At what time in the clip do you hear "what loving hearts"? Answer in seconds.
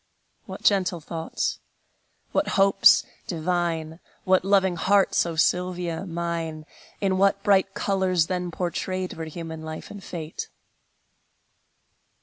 4.23-5.27